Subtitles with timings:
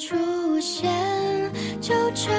[0.00, 0.90] 出现，
[1.78, 2.32] 就成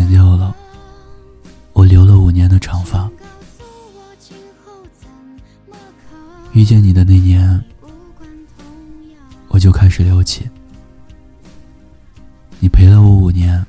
[0.00, 0.56] 剪掉了
[1.74, 3.10] 我留了五年的长发。
[6.52, 7.62] 遇见你的那年，
[9.48, 10.48] 我就开始留起。
[12.60, 13.62] 你陪了我五年，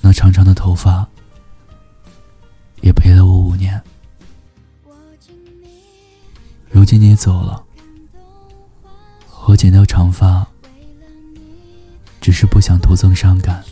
[0.00, 1.06] 那长长的头发
[2.80, 3.78] 也陪了我五年。
[6.70, 7.62] 如今你走了，
[9.46, 10.46] 我剪掉长发，
[12.22, 13.62] 只是不想徒增伤感。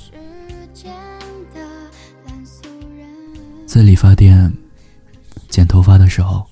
[3.73, 4.53] 在理发店
[5.49, 6.45] 剪头发的时候，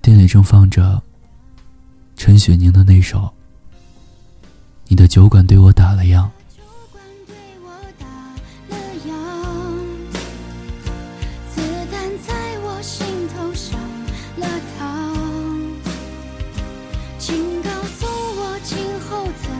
[0.00, 1.02] 店里正放着
[2.14, 3.18] 陈雪凝的那首
[4.86, 6.22] 《你的酒馆对我打了烊》。
[11.52, 13.04] 子弹在我心
[13.34, 13.76] 头上
[14.36, 14.46] 了
[14.78, 15.16] 膛，
[17.18, 19.50] 请告诉我今后怎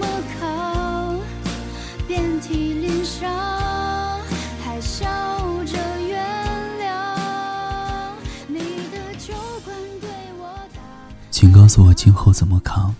[0.00, 0.04] 么
[0.40, 1.16] 扛？
[2.08, 3.30] 遍体鳞伤，
[4.64, 5.06] 还笑
[11.38, 12.92] 请告诉我今后怎么扛？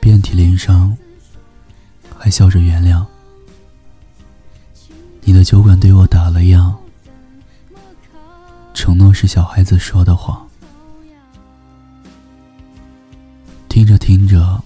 [0.00, 0.96] 遍体鳞伤，
[2.18, 3.06] 还笑着原谅。
[5.20, 6.74] 你的酒馆对我打了烊，
[8.74, 10.44] 承诺是小孩子说的谎。
[13.68, 14.60] 听着听着，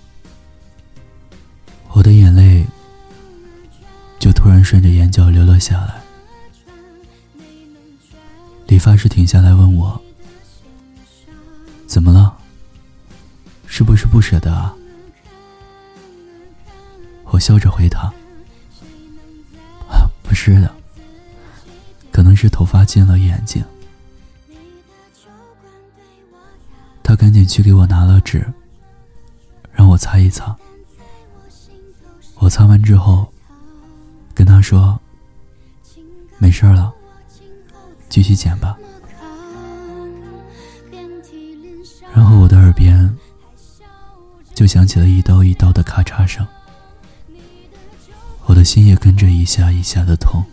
[1.91, 2.65] 我的眼泪
[4.19, 6.01] 就突然顺着眼角流了下来。
[8.67, 10.01] 理发师停下来问我
[11.91, 12.39] ：“怎么了？
[13.67, 14.73] 是不是不舍得啊？”
[17.27, 18.09] 我笑着回他
[20.23, 20.73] ：“不是的，
[22.13, 23.65] 可能是头发进了眼睛。”
[27.03, 28.47] 他赶紧去给我拿了纸，
[29.73, 30.57] 让我擦一擦。
[32.37, 33.33] 我擦完之后，
[34.33, 34.97] 跟他说
[36.39, 36.95] ：“没事了，
[38.09, 38.79] 继续剪吧。”
[44.61, 46.47] 就响起了一刀一刀的咔嚓声。
[48.45, 50.45] 我的心也跟着一下一下的痛，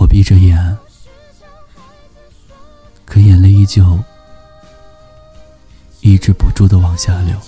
[0.00, 0.78] 我闭着眼，
[3.04, 4.02] 可眼泪依旧
[6.00, 7.38] 抑制不住的往下流。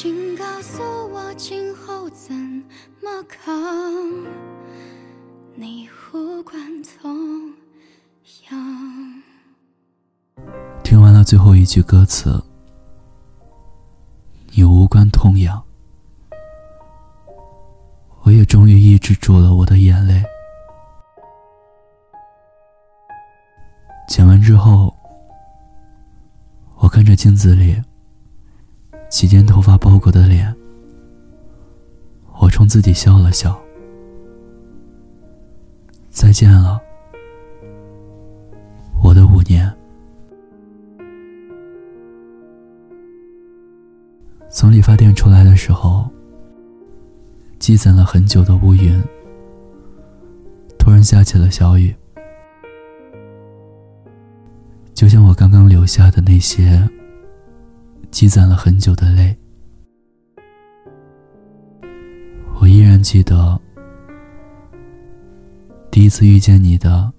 [0.00, 0.80] 请告诉
[1.12, 2.32] 我今后怎
[3.02, 3.52] 么扛？
[5.56, 7.52] 你无关痛
[8.48, 9.22] 痒。
[10.84, 12.40] 听完了最后一句歌词，
[14.52, 15.60] 你无关痛痒，
[18.22, 20.22] 我也终于抑制住了我的眼泪。
[24.08, 24.94] 剪完之后，
[26.76, 27.82] 我看着镜子里
[29.08, 30.54] 几件头发包裹的脸，
[32.40, 33.58] 我冲自己笑了笑。
[36.10, 36.80] 再见了，
[39.02, 39.72] 我的五年。
[44.50, 46.08] 从理发店出来的时候，
[47.58, 49.02] 积攒了很久的乌云，
[50.78, 51.94] 突然下起了小雨，
[54.92, 56.82] 就像我刚刚留下的那些
[58.10, 59.36] 积攒了很久的泪。
[62.60, 63.60] 我依然记得
[65.90, 67.12] 第一次遇见你的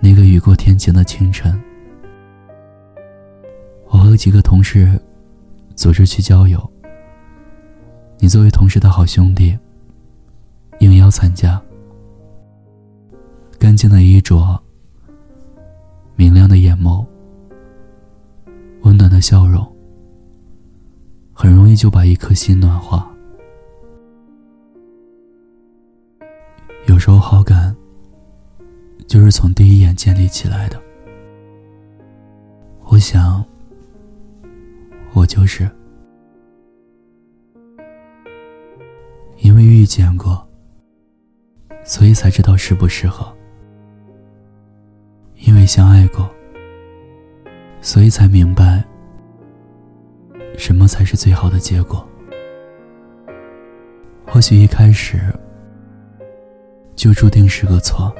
[0.00, 1.60] 那个雨过天晴的清晨，
[3.88, 5.00] 我和几个同事。
[5.74, 6.58] 组织去郊游，
[8.18, 9.58] 你作为同事的好兄弟，
[10.78, 11.60] 应邀参加。
[13.58, 14.58] 干净的衣着，
[16.14, 17.04] 明亮的眼眸，
[19.16, 19.22] 的。
[19.22, 19.66] 笑容，
[21.32, 23.10] 很容易就把一颗心暖化。
[26.86, 27.74] 有时候好感
[29.08, 30.80] 就是从第一眼建立起来的。
[32.84, 33.44] 我想，
[35.12, 35.68] 我就是
[39.38, 40.46] 因为遇见过，
[41.84, 43.26] 所以才知道适不适合；
[45.36, 46.30] 因为相爱过，
[47.80, 48.84] 所以才明白
[50.56, 52.06] 什么才是最好的结果。
[54.26, 55.20] 或许一开始。
[56.96, 58.10] 就注定是个错，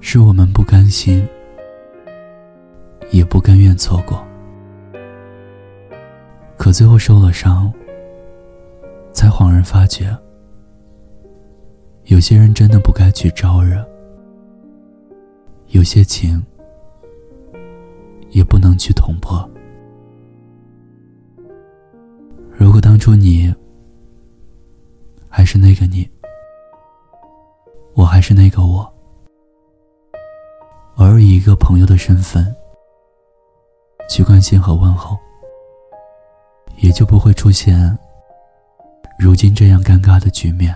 [0.00, 1.26] 是我们不甘心，
[3.10, 4.22] 也不甘愿错过。
[6.58, 7.72] 可最后受了伤，
[9.12, 10.14] 才恍然发觉，
[12.04, 13.82] 有些人真的不该去招惹，
[15.68, 16.44] 有些情
[18.28, 19.50] 也不能去捅破。
[22.60, 23.52] 如果当初你
[25.30, 26.06] 还是那个你。
[27.94, 28.80] 我还是那个我，
[30.96, 32.54] 偶尔以一个朋友的身份
[34.10, 35.18] 去关心和问候，
[36.76, 37.98] 也就不会出现
[39.18, 40.74] 如今这样尴尬的局面，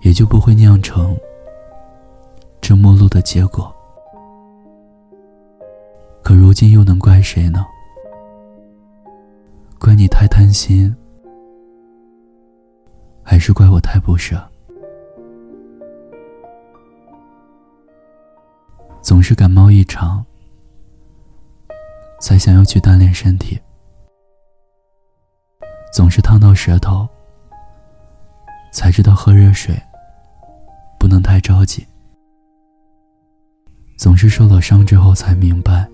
[0.00, 1.14] 也就不会酿成
[2.62, 3.70] 这陌路的结果。
[6.22, 7.64] 可如今又能怪谁呢？
[9.78, 10.94] 怪你太贪心，
[13.22, 14.42] 还是怪我太不舍？
[19.00, 20.24] 总是感冒一场，
[22.20, 23.56] 才想要去锻炼身体；
[25.92, 27.06] 总是烫到舌头，
[28.72, 29.80] 才知道喝热水
[30.98, 31.82] 不能太着急；
[33.96, 35.86] 总是受了伤之后才明白，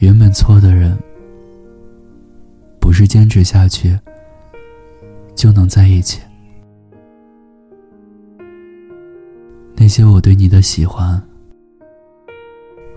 [0.00, 0.94] 原本错的人，
[2.88, 3.94] 不是坚持下去
[5.34, 6.22] 就能在一起。
[9.76, 11.22] 那些我对你的喜欢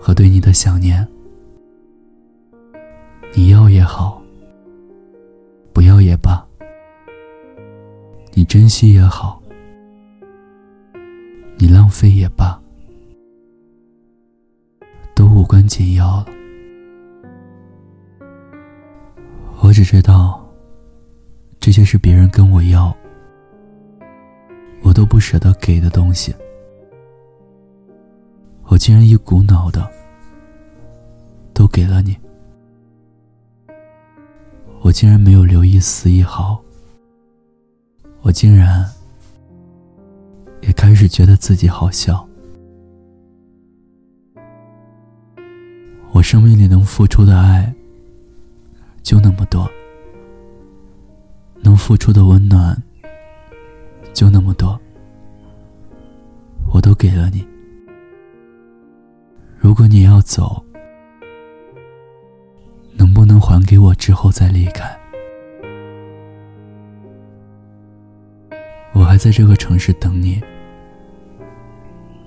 [0.00, 1.06] 和对你的想念，
[3.34, 4.22] 你要也好，
[5.74, 6.42] 不要也罢，
[8.32, 9.42] 你珍惜也好，
[11.58, 12.58] 你浪费也罢，
[15.14, 16.41] 都无关紧要了。
[19.72, 20.38] 我只知道，
[21.58, 22.94] 这些是别人跟我要，
[24.82, 26.30] 我都不舍得给的东西。
[28.64, 29.90] 我竟然一股脑的
[31.54, 32.14] 都给了你，
[34.82, 36.62] 我竟然没有留一丝一毫，
[38.20, 38.86] 我竟然
[40.60, 42.28] 也开始觉得自己好笑。
[46.10, 47.74] 我生命里能付出的爱
[49.02, 49.68] 就那么多，
[51.60, 52.80] 能付出的温暖
[54.14, 54.80] 就那么多，
[56.72, 57.46] 我都给了你。
[59.58, 60.64] 如果你要走，
[62.94, 64.98] 能不能还给我之后再离开？
[68.92, 70.40] 我还在这个城市等你，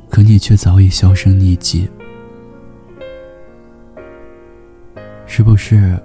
[0.10, 1.90] 可你却早已销声匿迹，
[5.26, 5.98] 是不是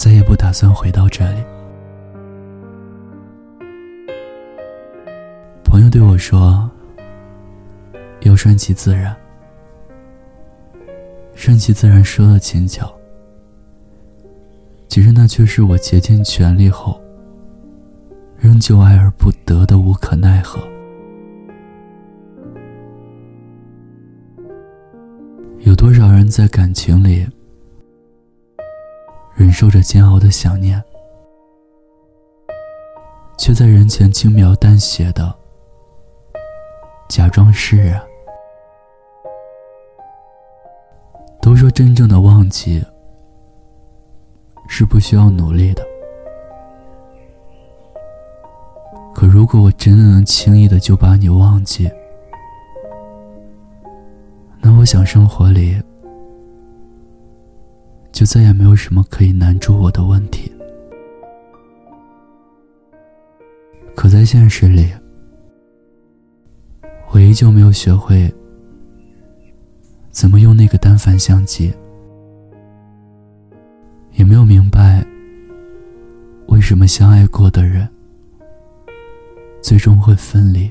[0.00, 1.44] 再也不打算回到这里？
[5.62, 6.70] 朋友对我说
[8.24, 9.14] ：“要顺其自然。”
[11.36, 12.90] 顺其自然说的轻巧，
[14.88, 16.98] 其实那却是我竭尽全力后，
[18.38, 20.58] 仍旧爱而不得的无可奈何。
[25.58, 27.28] 有多少人在感情里
[29.40, 30.84] 忍受着煎熬的想念，
[33.38, 35.34] 却在人前轻描淡写的
[37.08, 37.98] 假装释然？
[41.40, 42.84] 都说真正的忘记
[44.68, 45.82] 是不需要努力的，
[49.14, 51.90] 可如果我真的能轻易的就把你忘记，
[54.60, 55.82] 那我想生活里
[58.20, 60.52] 就再也没有什么可以难住我的问题。
[63.96, 64.92] 可在现实里，
[67.08, 68.30] 我依旧没有学会。
[70.10, 71.72] 怎么用那个单反相机？
[74.12, 75.02] 也没有明白
[76.48, 77.88] 为什么相爱过的人
[79.62, 80.70] 最终会分离。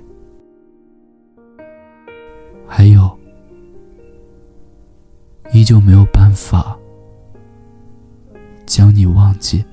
[2.67, 3.09] 还有，
[5.51, 6.78] 依旧没有办法
[8.69, 9.65] 将你忘记。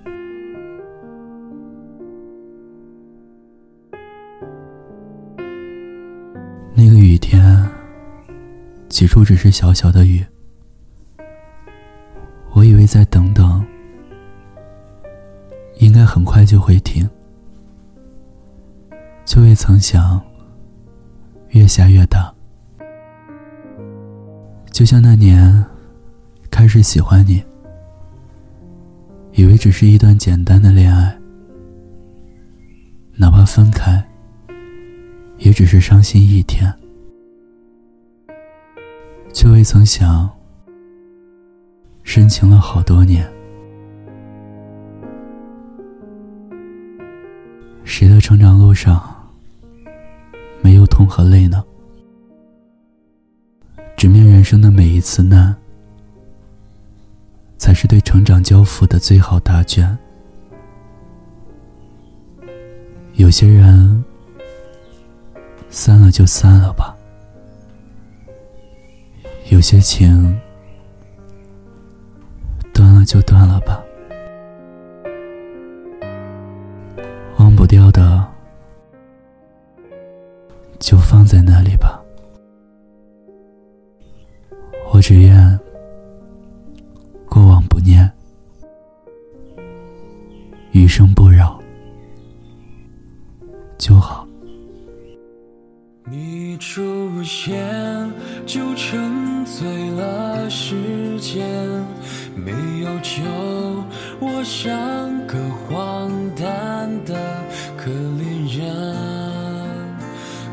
[6.74, 7.62] 那个雨天，
[8.88, 10.24] 起初只是小小的雨，
[12.54, 13.62] 我以为再等等，
[15.78, 17.06] 应该很快就会停，
[19.26, 20.18] 却未曾想，
[21.50, 22.32] 越下越大。
[24.70, 25.62] 就像那年
[26.50, 27.44] 开始喜欢你，
[29.36, 31.16] 以为只是一段简单的恋爱，
[33.14, 34.02] 哪怕分开。
[35.38, 36.72] 也只是伤心一天，
[39.34, 40.30] 却未曾想
[42.02, 43.30] 深情了好多年。
[47.84, 49.14] 谁的成长路上
[50.62, 51.62] 没有痛和泪呢？
[53.94, 55.54] 直面人生的每一次难，
[57.58, 59.96] 才是对成长交付的最好答卷。
[63.14, 64.04] 有些人。
[65.68, 66.96] 散了就散了吧，
[69.50, 70.40] 有些情
[72.72, 73.84] 断了就断了吧，
[77.38, 78.26] 忘不掉的
[80.78, 82.00] 就放在那里吧。
[84.92, 85.60] 我只愿
[90.76, 91.58] 余生不扰
[93.78, 94.28] 就好。
[96.04, 98.12] 你出现
[98.44, 101.48] 就沉醉了时间，
[102.34, 102.52] 没
[102.82, 103.22] 有酒，
[104.20, 104.68] 我像
[105.26, 107.42] 个荒诞的
[107.74, 108.94] 可怜人。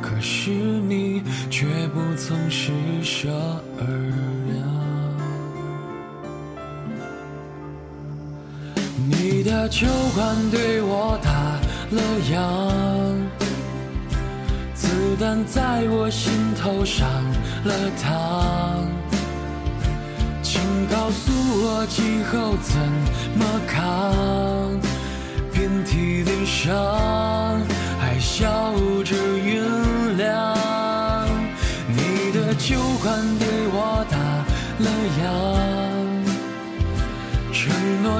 [0.02, 3.30] 可是你却不曾施舍
[9.64, 11.32] 的酒馆对我打
[11.96, 12.36] 了烊。
[14.76, 17.08] 子弹在我心头上
[17.64, 18.84] 了膛，
[20.42, 21.32] 请告诉
[21.64, 22.76] 我今后怎
[23.40, 24.78] 么扛？
[25.54, 26.76] 遍体鳞伤，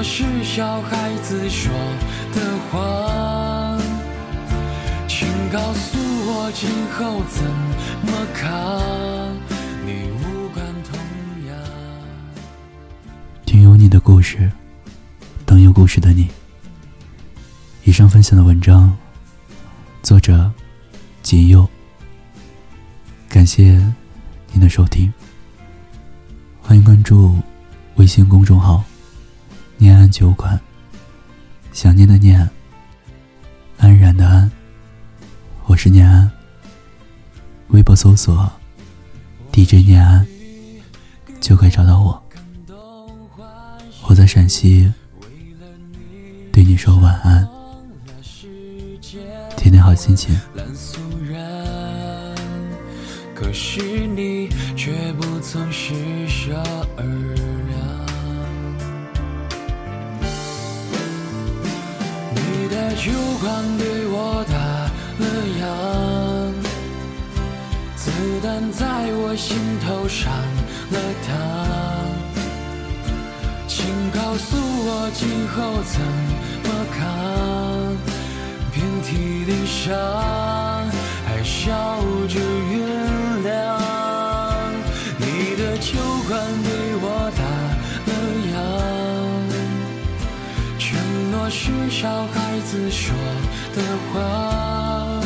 [0.04, 1.72] 是小孩子说
[2.34, 3.78] 的话，
[5.08, 5.98] 请告诉。
[6.26, 7.42] 我今后怎
[8.06, 9.32] 么扛？
[9.86, 10.98] 你无关痛
[11.48, 11.56] 痒。
[13.46, 14.52] 听有你的故事，
[15.46, 16.28] 等有故事的你。
[17.84, 18.94] 以上分享的文章，
[20.02, 20.52] 作者
[21.22, 21.66] 锦佑。
[23.28, 23.82] 感谢
[24.52, 25.10] 您的收听，
[26.60, 27.38] 欢迎关注
[27.96, 28.84] 微信公众号
[29.78, 30.58] “念安酒馆”。
[31.72, 32.48] 想念的念，
[33.78, 34.50] 安然的安。
[35.66, 36.30] 我是念安，
[37.68, 38.48] 微博搜索
[39.52, 40.24] DJ 念安
[41.40, 42.22] 就可以找到我。
[44.06, 44.92] 我在陕西，
[46.52, 47.48] 对你说晚安，
[49.56, 50.38] 天天好心情。
[53.34, 55.92] 可是你却不曾施
[56.28, 56.62] 舍
[56.96, 57.04] 二
[63.04, 63.10] 酒
[63.42, 64.54] 馆对我打。
[65.16, 65.24] 了
[65.60, 65.62] 烊，
[67.94, 68.10] 子
[68.42, 68.82] 弹在
[69.12, 70.32] 我心头上
[70.90, 71.30] 了膛，
[73.68, 76.00] 请告诉我今后怎
[76.64, 76.68] 么
[76.98, 76.98] 扛？
[78.72, 79.92] 遍体鳞伤，
[91.46, 93.14] 我是小孩子说
[93.76, 95.20] 的话。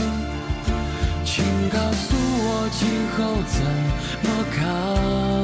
[1.24, 3.62] 请告诉我今后怎
[4.24, 5.37] 么扛？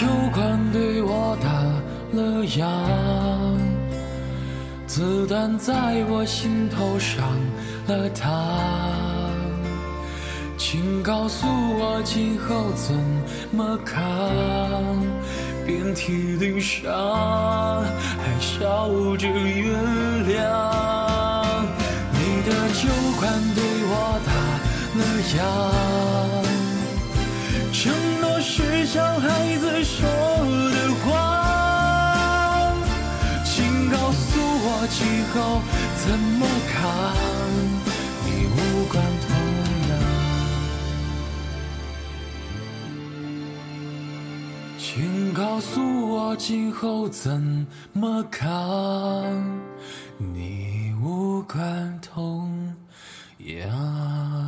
[0.00, 1.52] 酒馆对我打
[2.18, 2.64] 了烊，
[4.86, 7.22] 子弹在我心头上
[7.86, 8.30] 了膛，
[10.56, 12.94] 请告诉我今后怎
[13.54, 14.00] 么扛？
[15.66, 16.90] 遍体鳞伤，
[18.22, 18.88] 还笑
[19.18, 19.84] 着原
[20.24, 20.40] 谅。
[22.10, 22.88] 你的酒
[23.18, 24.32] 馆对我打
[24.96, 25.44] 了烊，
[28.52, 30.08] 是小孩子说
[30.72, 32.74] 的话，
[33.44, 35.62] 请告诉我今后
[35.94, 36.82] 怎么扛，
[38.26, 38.58] 你无
[38.90, 39.28] 关痛
[39.88, 39.90] 痒。
[44.76, 45.80] 请告诉
[46.10, 47.40] 我今后怎
[47.92, 48.50] 么扛，
[50.18, 52.74] 你无关痛
[53.38, 54.39] 痒。